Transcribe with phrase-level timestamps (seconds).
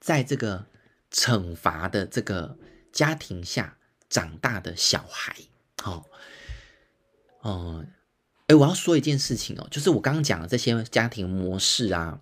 [0.00, 0.66] 在这个
[1.12, 2.56] 惩罚的这个
[2.90, 3.76] 家庭下
[4.08, 5.36] 长大的小孩，
[5.84, 6.04] 哦，
[7.42, 7.86] 哦，
[8.46, 12.20] 哎，我要说一件事情哦，就是我刚刚讲的这些家庭模式啊，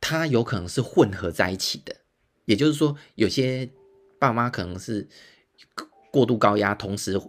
[0.00, 1.96] 它有可能是混合在一起的，
[2.44, 3.68] 也就是说，有些
[4.18, 5.08] 爸妈可能是
[6.12, 7.20] 过度高压，同时。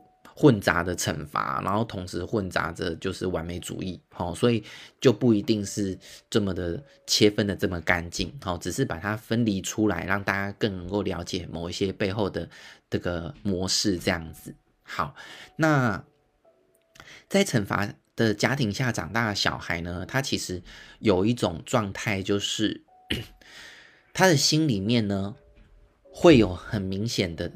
[0.42, 4.64] 混杂的惩罚，然后同时混杂着就是完美主义，好，所以
[5.00, 5.96] 就不一定是
[6.32, 12.50] 这么的切分的这么干净，好，只是把它分离出来，让大家更能够了解某一些背后的
[12.90, 14.56] 这个模式，这样子。
[14.82, 15.14] 好，
[15.58, 16.04] 那
[17.30, 20.64] 在惩罚的家庭下长大的小孩呢，他其实
[20.98, 22.84] 有一种状态，就是
[24.12, 25.36] 他的心里面呢
[26.02, 27.52] 会有很明显的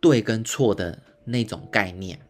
[0.00, 1.03] 对跟错的。
[1.24, 2.20] 那种概念，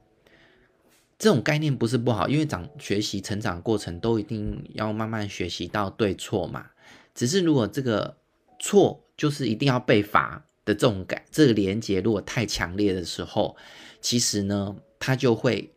[1.18, 6.70] 这种概念不是不好，因为长学习成长过程都一定要慢慢学习到对错嘛。
[7.14, 8.16] 只是如果这个
[8.58, 13.56] 错就是一定要被罚的这种感，这个连结如果太强烈的时候，
[14.00, 15.72] 其实呢，他就会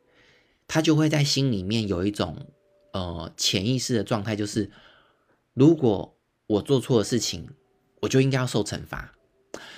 [0.68, 2.48] 他就会在心里面有一种
[2.94, 4.72] 呃潜意识的状态，就是
[5.54, 7.50] 如果我做错的事情，
[8.02, 9.14] 我就应该要受惩罚。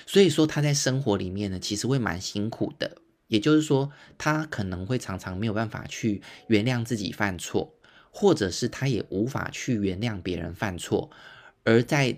[0.06, 2.98] 所以说他在生活里面呢，其实会蛮辛苦的。
[3.30, 7.76] 也就是说，他可能会常常没有办法去原谅自己犯错，
[8.10, 11.12] 或者是他也无法去原谅别人犯错，
[11.64, 12.18] 而在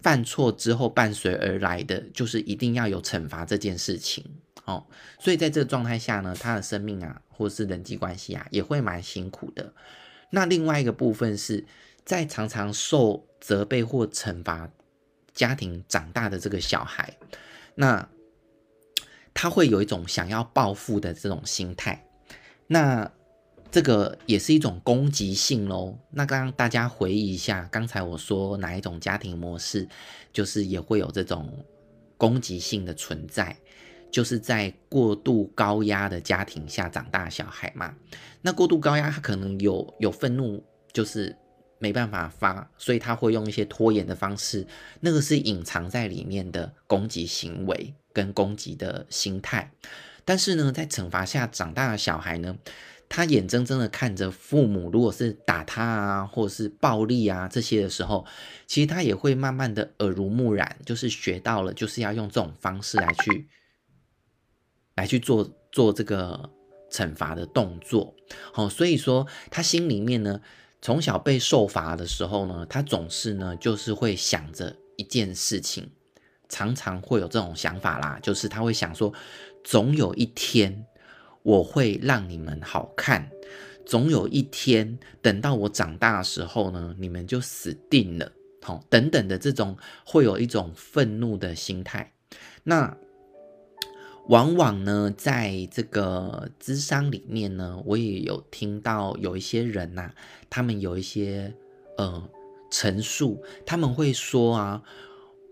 [0.00, 4.24] 犯错之后伴随而来的就是一定要有惩罚这件事情
[4.64, 4.86] 哦。
[5.20, 9.74] 所以在这个状态下呢，他的生命啊，或是人际关系啊，也会蛮辛苦的。
[10.30, 11.66] 那另外一个部分是
[12.06, 14.70] 在常常受责备或惩罚
[15.34, 17.18] 家庭长大的这个小孩，
[17.74, 18.08] 那。
[19.40, 22.04] 他会有一种想要报复的这种心态，
[22.66, 23.08] 那
[23.70, 25.96] 这个也是一种攻击性喽。
[26.10, 29.88] 那刚刚大家回忆一下，刚才我说哪一种家庭模式，
[30.32, 31.64] 就是也会有这种
[32.16, 33.56] 攻击性的存在，
[34.10, 37.94] 就是在过度高压的家庭下长大小孩嘛。
[38.42, 40.60] 那过度高压，他可能有有愤怒，
[40.92, 41.36] 就是
[41.78, 44.66] 没办法发，所以他会用一些拖延的方式，
[45.00, 47.94] 那个是隐藏在里面的攻击行为。
[48.10, 49.70] 跟攻击的心态，
[50.24, 52.58] 但是呢，在惩罚下长大的小孩呢，
[53.08, 58.26] 他眼睁睁的看着父母如果是打他啊，或者是暴力啊这些的时候，
[58.66, 63.46] 其实他也会慢慢的耳濡目染，就是学到了，就是要用这种方式来去
[64.96, 66.50] 来去做做这个
[66.90, 68.16] 惩罚的动作。
[68.52, 70.40] 好，所以说他心里面呢，
[70.80, 75.90] 从小被受罚的时候呢，他总是呢，就是会想着一件事情。
[76.48, 79.12] 常常会有这种想法啦，就是他会想说，
[79.62, 80.86] 总有一天
[81.42, 83.30] 我会让你们好看，
[83.84, 92.14] 总有一天等到我长大的时候呢，你们就死定了，好，等等的这种会有一种愤怒的心态。
[92.62, 92.96] 那
[94.28, 100.14] 往往呢，在这个咨商里面呢，我也有听到有一些人呐、啊，
[100.48, 101.54] 他们有一些
[101.96, 102.28] 呃
[102.70, 104.82] 陈述，他们会说啊。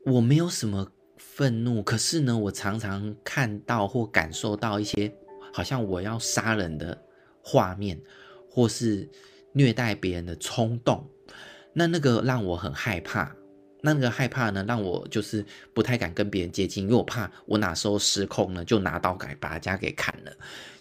[0.04, 5.12] 我没有什么愤怒，可是呢，我常常看到或感受到一些
[5.53, 6.97] 好像我要杀人的
[7.43, 8.00] 画面，
[8.48, 9.10] 或是
[9.53, 11.04] 虐待别人的冲动。
[11.72, 13.34] 那那个让我很害怕，
[13.94, 20.32] 那个害怕呢，让我就是不太敢跟别人接近，因为我怕我哪时候失控呢，就拿刀给把人家给砍了。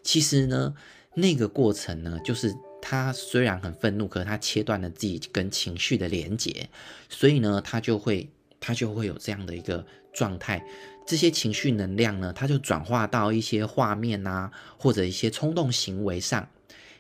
[0.03, 0.73] 其实呢，
[1.13, 6.69] 那个过程呢，就是他虽然很愤怒，可是他切断了自己跟情绪的连接，
[7.09, 8.29] 所以呢，他就会。
[8.57, 10.65] 他就会有这样的一个状态，
[11.05, 14.49] 这些情绪能量呢，他就转化到一些画面啊，
[14.79, 16.49] 或者一些冲动行为上，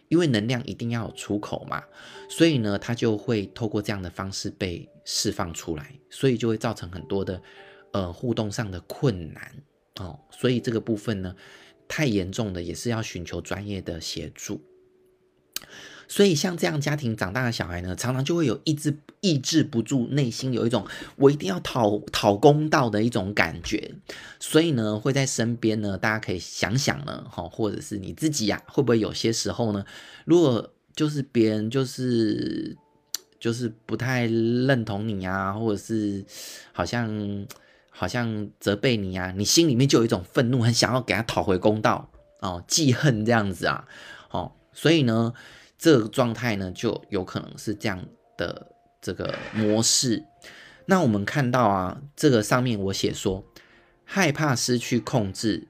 [0.09, 1.81] 因为能量一定要有出口嘛，
[2.29, 7.41] 所以呢，他就会透过这样的方式被释放出来，所以就会造成很多的
[7.93, 9.55] 呃互动上的困难
[9.99, 11.33] 哦，所以这个部分呢，
[11.87, 14.59] 太严重的也是要寻求专业的协助。
[16.07, 20.85] 所以像这样家庭长大的小孩呢，常常就会有抑制抑制不住内心有一种
[21.15, 23.95] 我一定要讨讨公道的一种感觉，
[24.39, 29.83] 所以呢，会在身边呢，大家可以想想呢，哈，或者是你自己呀、会不会有些时候呢，
[30.25, 32.77] 如果就是别人就是
[33.45, 36.25] 就是不太认同你啊，或者是
[36.73, 37.45] 好像
[37.91, 42.09] 好像责备你啊，你心里面就有一种愤怒，很想要给他讨回公道
[42.39, 43.85] 哦，记恨这样子啊，
[44.31, 45.31] 哦，所以呢。
[45.77, 48.03] 这个状态呢，就有可能是这样
[48.37, 48.71] 的
[49.01, 50.23] 这个模式。
[50.85, 53.45] 那我们看到啊，这个上面我写说，
[54.05, 55.67] 害怕失去控制，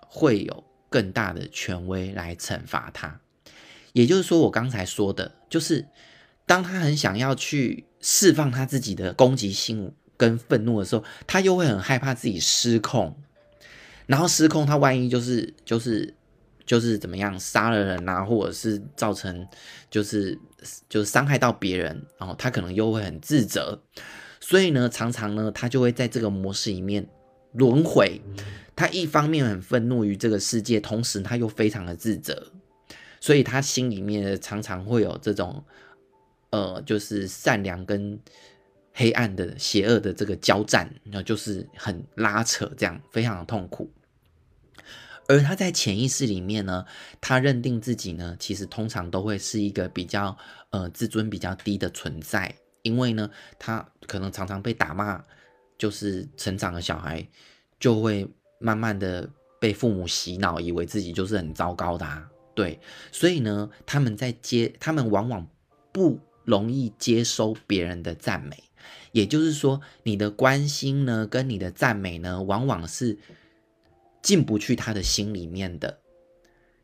[0.00, 3.20] 会有更大的权威来惩罚他。
[3.94, 5.86] 也就是说，我刚才说的，就是
[6.48, 13.14] 当他很想要去释放他自己的攻击性跟愤怒的时候，他又会很害怕自己失控，
[14.06, 16.14] 然后失控，他万一就是就是
[16.66, 19.46] 就是怎么样杀了人啊，或者是造成
[19.88, 20.36] 就是
[20.88, 23.80] 就是伤害到别人，然后他可能又会很自责，
[24.40, 27.06] 所以呢，常常呢，他就会在这个模式里面
[27.52, 28.20] 轮回。
[28.74, 32.52] 他一方面很愤怒于这个世界，同时他又非常的自责，
[33.20, 35.64] 所以他心里面常常会有这种，
[36.50, 38.18] 呃，就是善良跟
[38.92, 43.90] 黑暗的邪恶的这个交战，那就是很拉扯，这样非常的痛苦。
[45.26, 46.84] 而他在潜意识里面呢，
[47.20, 50.36] 他认定自己呢，其实通常都会是一个比较
[50.70, 55.22] 呃自尊比较低的存在，因为呢，他可能常常被打骂，
[55.76, 57.26] 就是成长的小孩
[57.78, 58.28] 就会。
[58.60, 59.30] 慢慢的
[59.60, 62.80] 被父母洗脑，以为自己就是很糟糕的啊，对，
[63.12, 65.48] 所以呢，他们在接，他们往往
[65.92, 66.18] 不
[66.48, 68.64] 容易接收别人的赞美，
[69.12, 73.18] 也就是说，你的关心呢，跟你的赞美呢，往往是
[74.22, 75.98] 进不去他的心里面的，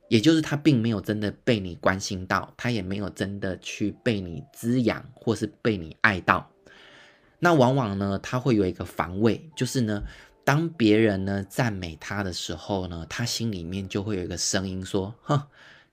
[0.08, 6.50] 也就是他并没有真的被你关心到，他也没有真的去被你滋养，或是被你爱到，
[7.38, 10.04] 那往往呢，他会有一个防卫，就是呢。
[10.46, 15.42] 当别人呢赞美他的时候呢，他心里面就会有一个声音说：“哼，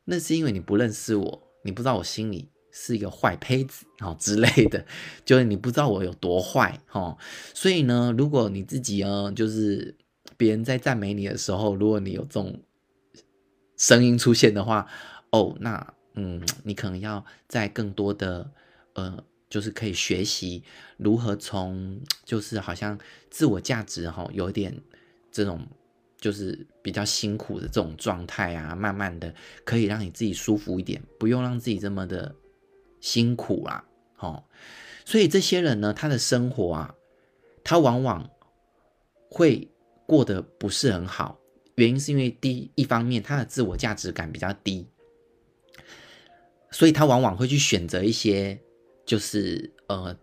[0.03, 4.85] 那是因为你不认识我，你不知道我心里是一个坏胚子哦之类的，
[5.25, 7.18] 就是你不知道我有多坏哦。
[7.53, 9.95] 所以呢，如果你自己呢，就是
[10.38, 12.59] 别人在赞美你的时候，如果你有这种
[13.77, 14.88] 声音出现的话，
[15.31, 18.51] 哦，那嗯，你可能要在更多的
[18.94, 20.63] 呃。”就是可以学习
[20.95, 22.97] 如何从，就是好像
[23.29, 24.74] 自我价值哈，有点
[25.29, 25.67] 这种
[26.21, 29.35] 就是比较辛苦的这种状态啊，慢慢的
[29.65, 32.33] 可以让你自己舒服一点，不用让自己这么的
[33.01, 33.83] 辛苦啦，
[34.19, 34.45] 哦，
[35.03, 36.95] 所以这些人呢，他的生活啊，
[37.65, 38.30] 他往往
[39.30, 39.68] 会
[40.06, 41.38] 过得不是很好，
[41.75, 44.88] 原因是因为第一，一方面他的自我价值感比较低，
[46.71, 48.57] 所以他往往会去选择一些。
[49.03, 50.15] 就是呃，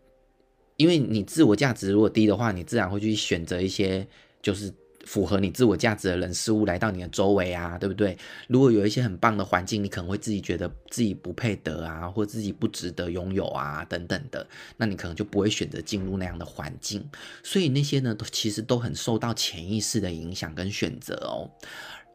[0.77, 4.07] 因为你自我价值如果低的话，你自然会去选择一些
[4.41, 4.73] 就是
[5.09, 8.15] 符合你自我价值的人事物来到你的周围啊，对不对？
[8.47, 14.47] 如果有一些很棒的环境，你可能会自己觉得自己不配得啊，或自己不值得拥有啊，等等的，
[14.77, 17.03] 那你可能就不会选择进入那样的环境。
[17.43, 21.49] 所以那些呢，都其实都很受到潜意识的影响跟选择哦。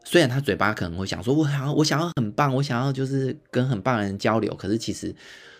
[0.06, 5.16] 虽然他嘴巴可能会想说，我想要，我想要很棒，我想要就是跟很棒的人交流，可是其实。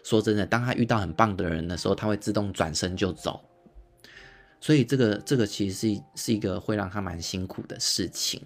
[0.06, 3.40] 说真的，当他遇到很棒的人的时候，他会自动转身就走。
[4.64, 8.42] 所以这个这个其实是是一个会让他蛮辛苦的事情。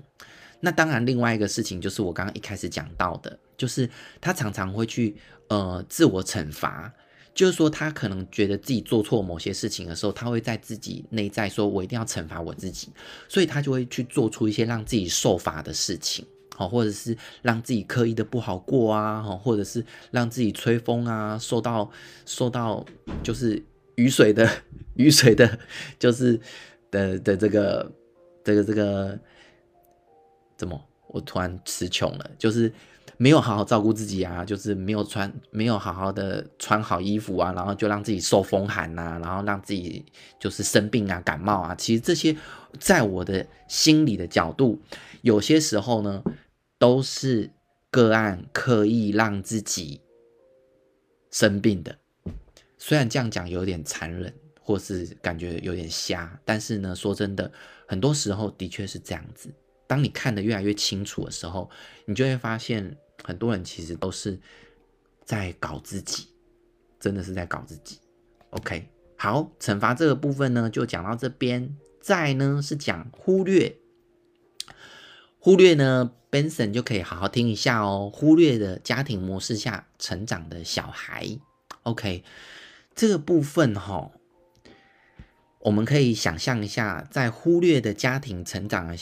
[0.60, 3.88] 那当然，另外一个事情就是我刚刚一开始讲到的，就是
[4.20, 5.16] 他常常会去
[5.50, 6.92] 呃自我惩罚，
[7.36, 12.90] 就是说他可能觉得自己做错某些事情的时候，他会在自己内在说：“我一定要惩罚我自己。”
[13.30, 16.26] 所以他就会去做出一些让自己受罚的事情。
[16.56, 21.88] 好，或者是让自己刻意的不好过啊，或者是让自己吹风啊，受到
[22.26, 22.84] 受到
[23.22, 23.64] 就是
[23.98, 24.50] 雨水的
[24.96, 25.60] 雨水的，
[26.00, 26.40] 就是
[26.90, 27.92] 的的这个
[28.44, 29.20] 这个这个
[30.56, 30.82] 怎么？
[31.10, 32.72] 我突然词穷了，就是
[33.18, 40.06] 没有好好照顾自己啊，就是没有穿没有好好的穿好衣服啊，然后就让自己受风寒呐、然后让自己
[40.40, 41.76] 就是生病啊、感冒啊。
[41.76, 42.36] 其实这些
[42.80, 44.82] 在我的心理的角度，
[45.22, 46.24] 有些时候呢。
[46.80, 47.50] 都是
[47.90, 50.00] 个案刻意让自己
[51.32, 51.98] 生病的，
[52.78, 57.52] 虽然这样讲有点残忍，或是感觉有点瞎，但是呢，说真的，
[57.88, 59.50] 很多时候的确是这样子。
[59.88, 61.70] 当你看得越来越清楚的时候，
[62.06, 64.40] 你就会发现，很多人其实都是
[65.26, 66.28] 在搞自己，
[67.00, 68.00] 真的是在搞自己。
[68.50, 71.78] OK，好，惩罚这个部分呢，就讲到这边。
[72.00, 73.76] 再呢是讲忽略。
[75.40, 78.10] 忽略呢，Benson 就可以好好听一下哦。
[78.14, 81.38] 忽略的家庭模式下成长的小孩
[81.84, 82.24] ，OK，
[82.98, 84.12] 这个部分哈、哦，
[85.60, 88.94] 我们可以想象一下，在忽略的家庭成长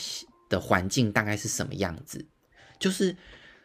[0.48, 2.24] 的环境大概是什么样子？
[2.78, 3.16] 就是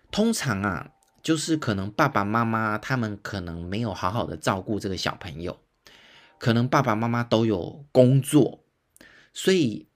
[0.09, 5.59] 通常啊，就是可能爸爸妈妈他们可能没有好好的照顾这个小朋友，
[6.39, 8.63] 可能爸爸妈妈都有工作，
[9.31, 9.87] 所以。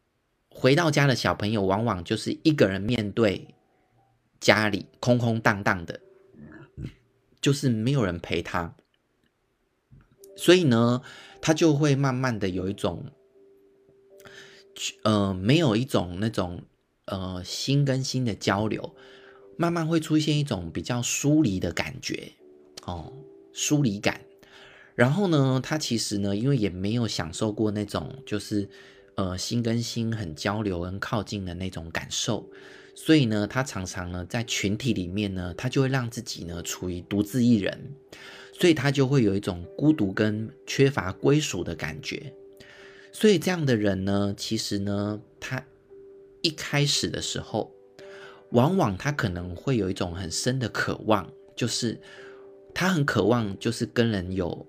[0.57, 3.53] 回到家的小朋友，往往就是一个人面对
[4.39, 5.99] 家里空空荡荡的，
[7.41, 8.73] 就是没有人陪他，
[10.35, 11.01] 所以呢，
[11.41, 13.05] 他就会慢慢的有一种，
[15.03, 16.63] 呃，没有一种那种
[17.05, 18.95] 呃心跟心的交流，
[19.57, 22.33] 慢慢会出现一种比较疏离的感觉，
[22.85, 23.13] 哦，
[23.53, 24.21] 疏离感，
[24.95, 28.67] 然后呢，他其实呢，因为也没有享受过那种就是
[29.15, 32.49] 呃心跟心很交流跟靠近的那种感受，
[32.97, 37.77] 所以呢，他常常呢在群体里面呢，他就会让自己呢处于独自一人，
[38.53, 42.33] 所以他就会有一种孤独跟缺乏归属的感觉。
[43.11, 45.63] 所以这样的人呢，其实呢，他
[46.41, 47.71] 一开始的时候，
[48.51, 51.99] 往往他可能会有一种很深的渴望，就是
[52.73, 54.65] 他很渴望，就是跟人有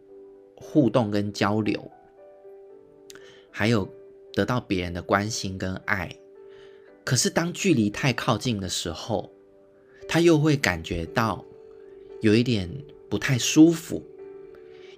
[0.56, 1.90] 互动跟交流，
[3.50, 3.88] 还有
[4.32, 6.10] 得到别人的关心跟爱。
[7.06, 9.30] 可是当距离太靠近的时候，
[10.08, 11.44] 他又会感觉到
[12.20, 12.68] 有一点
[13.08, 14.02] 不太舒服，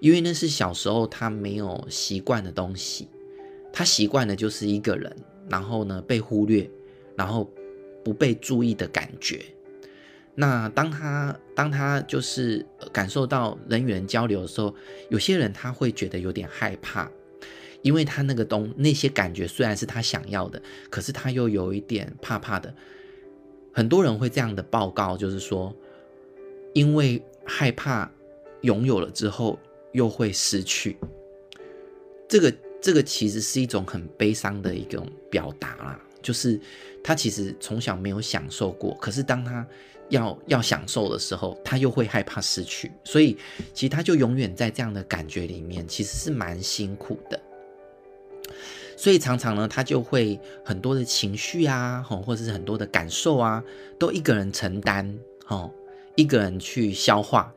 [0.00, 3.08] 因为那是小时候他没有习惯的东西。
[3.70, 5.14] 他习惯的就是一个人，
[5.50, 6.68] 然后呢，被忽略，
[7.14, 7.46] 然后
[8.02, 9.44] 不被注意的感觉。
[10.34, 14.74] 那当他当他就是感受到人与人交流的时候，
[15.10, 17.10] 有些人他会觉得有点害怕，
[17.82, 22.75] 因为他那个东那些感觉虽然是他想要的，可是他又有一点怕怕的。
[23.73, 25.75] 很多人会这样的报告，就是说，
[26.73, 28.11] 因为害怕
[28.62, 29.58] 拥有了之后
[29.92, 30.97] 又会失去
[32.28, 32.52] 这个。
[32.80, 36.58] 这个其实是一种很悲伤的一种表达啦，就是
[37.02, 39.66] 他其实从小没有享受过，可是当他
[40.11, 43.37] 要要享受的时候，他又会害怕失去，所以
[43.75, 47.40] 其实他就永远在这样的感觉里面，其实是蛮辛苦的。
[48.98, 53.62] 所以常常呢，他就会很多的情绪啊，或者是很多的感受啊，
[53.98, 55.72] 都一个人承担，哦，
[56.16, 57.50] 一个人去消化，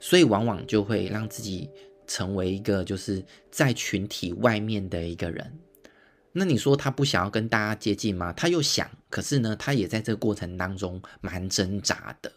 [0.00, 1.68] 所以往往就会让自己。
[2.08, 5.58] 成为一个就是在群体外面的一个人，
[6.30, 8.32] 那你说他不想要跟大家接近吗？
[8.32, 12.30] 他又想，可是呢，他也在这个过程当中蛮挣扎的。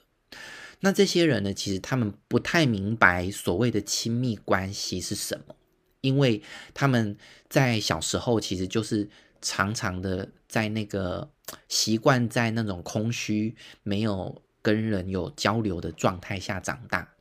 [0.80, 5.54] 那这些人呢，其实他们不太明白所谓的亲密关系是什么，
[6.02, 6.42] 因为
[6.74, 7.18] 他们
[7.50, 9.10] 在小时候其实就是
[9.42, 11.30] 常常的在那个
[11.68, 17.16] 习惯在那种空虚、没有跟人有交流的状态下长大。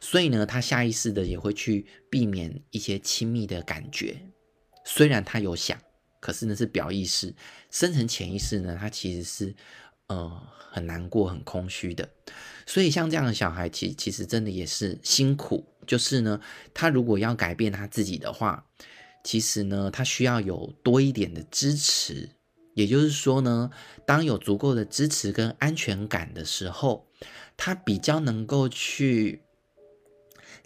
[0.00, 4.16] 所以呢，他下意识的也会去避免一些亲密的感觉。
[4.84, 5.78] 虽然他有想，
[6.20, 7.34] 可是呢是表意识，
[7.70, 9.54] 深层潜意识呢，他其实是
[10.06, 12.08] 呃很难过、很空虚的。
[12.64, 15.66] 所以像这样的小孩，其其实真的也是辛苦。
[15.88, 16.40] 就是呢，
[16.72, 18.66] 他如果要改变他自己的话，
[19.24, 22.28] 其实呢，他需要有多一点的支持。
[22.74, 23.70] 也就是说呢，
[24.06, 27.08] 当有足够的支持跟安全感的时候，
[27.56, 29.42] 他比较能够去。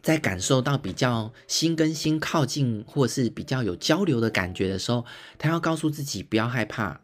[0.03, 5.05] 在感受到比较心跟心靠近，或是比较有交流的感觉的时候，
[5.39, 7.01] 他要告诉自己不要害怕，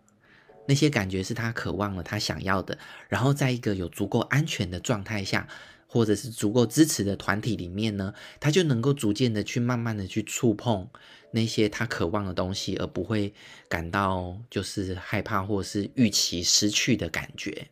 [0.67, 2.77] 那些感觉是他渴望的，他想要的。
[3.09, 5.47] 然后在一个有足够安全的状态下，
[5.89, 10.89] 或者是足够支持的团体里面呢，他就能够逐渐的去慢慢的去触碰
[11.33, 13.35] 那些他渴望的东西，而不会
[13.69, 17.69] 感到就是害怕或是预期失去的感觉。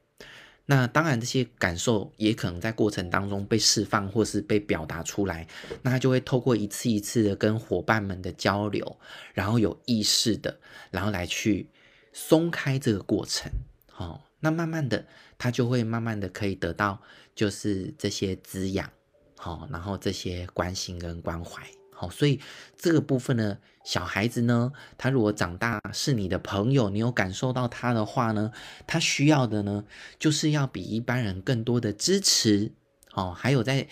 [0.68, 5.46] 那当然，这些感受也可能在过程当中被释放，或是被表达出来。
[5.82, 8.98] 那他就会透过一次一次的跟伙伴们的交流，
[9.32, 10.58] 然后有意识的，
[10.90, 11.68] 然后来去
[12.12, 13.48] 松开这个过程。
[13.88, 15.06] 好，那慢慢的，
[15.38, 17.00] 他就会慢慢的可以得到
[17.36, 18.90] 就是这些滋养，
[19.36, 21.62] 好，然后这些关心跟关怀。
[21.92, 22.40] 好，所以
[22.76, 28.50] 这个部分呢，小孩子呢，他如果长大是你的朋友，你有感受到他的话呢，
[28.86, 29.84] 他需要的呢，
[30.18, 32.72] 就是要比一般人更多的支持。
[33.14, 33.88] 哦，还有在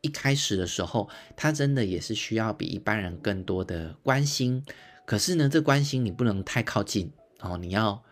[0.00, 4.64] 一开始的时候，他真的也是需要比一般人更多的关心。
[5.04, 8.02] 可是呢，这关心你不能太靠近哦，你要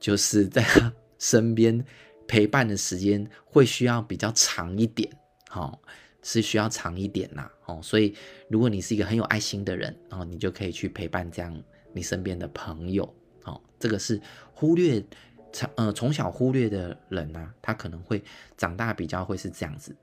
[0.00, 1.84] 就是在他身边
[2.30, 5.10] 陪伴的时间会需要比较长一点。
[5.48, 5.80] 好。
[6.22, 8.14] 是需要长一点呐，哦，所以
[8.50, 11.50] 如果你是一个很有爱心的人，哦，你就可以去陪伴这样
[11.94, 13.10] 你身边的朋友，
[13.44, 14.20] 哦，这个是
[14.52, 15.02] 忽略
[15.50, 18.22] 从呃从小忽略的人呐，他可能会
[18.54, 19.96] 长大比较会是这样子，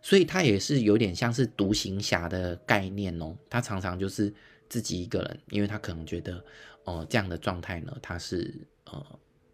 [0.00, 4.32] 所以他也是有点像是独行侠的概念哦，他常常就是
[4.68, 6.40] 自己一个人，因为他可能觉得
[6.84, 9.04] 哦、这样的状态呢，他是呃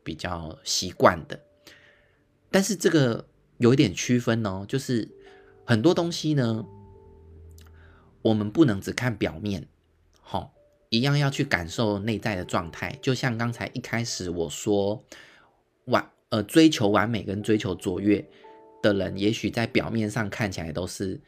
[0.04, 1.40] 比较习惯的，
[2.50, 3.26] 但是这个
[3.58, 5.08] 有一点区分哦，就是。
[5.66, 6.66] 很多东西呢，
[8.22, 9.68] 我们不能只看表面，
[10.20, 10.52] 好，
[10.88, 12.98] 一样要去感受内在的状态。
[13.00, 15.04] 就像刚才一开始我说，
[15.84, 18.28] 完呃追求完美跟追求卓越
[18.82, 21.20] 的人，也许在表面上看起来都是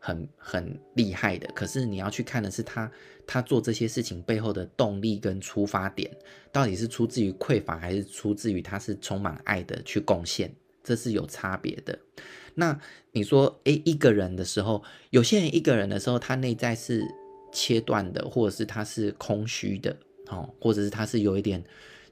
[0.00, 2.90] 很很厉害的，可是你要去看的是他
[3.26, 6.10] 他做这些事情背后的动力跟出发点，
[6.50, 10.52] 到底是出自于匮乏，还是出自于他是充满爱的去贡献。
[10.82, 11.96] 这是有差别的。
[12.54, 12.76] 那
[13.12, 17.06] 你说，诶，一个人的时候，有些人一个人的时候，他内在是
[17.52, 19.94] 切断的，或者是他是空虚的，
[20.28, 21.62] 哦，或者是他是有一点。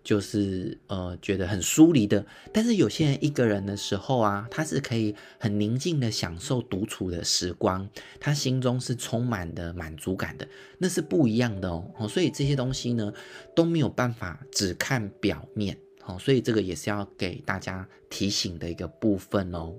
[0.03, 7.89] 就是呃，觉得很疏离的，但是有些人一个人的时候啊，他是可以很宁静的享受独处的时光，
[8.19, 12.09] 他心中是充满的满足感的，那是不一样的哦。
[12.09, 13.13] 所以这些东西呢，
[13.55, 19.75] 都没有办法只看表面，哦，所以这个也是要给大家提醒的一个部分哦。